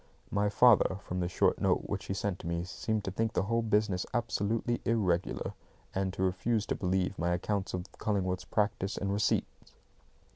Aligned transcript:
My 0.31 0.49
father, 0.49 0.97
from 1.03 1.19
the 1.19 1.27
short 1.27 1.61
note 1.61 1.83
which 1.85 2.05
he 2.05 2.15
sent 2.15 2.43
me, 2.43 2.63
seemed 2.63 3.03
to 3.03 3.11
think 3.11 3.33
the 3.33 3.43
whole 3.43 3.61
business 3.61 4.03
absolutely 4.15 4.81
irregular, 4.83 5.53
and 5.93 6.11
to 6.13 6.23
refuse 6.23 6.65
to 6.65 6.75
believe 6.75 7.19
my 7.19 7.31
accounts 7.33 7.75
of 7.75 7.83
Cullingworth's 7.99 8.45
practice 8.45 8.97
and 8.97 9.13
receipts. 9.13 9.73